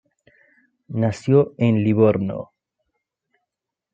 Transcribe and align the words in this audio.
Nació 0.97 1.53
en 1.59 1.83
Livorno. 1.83 2.53